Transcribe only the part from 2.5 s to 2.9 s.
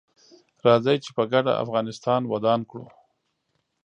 کړو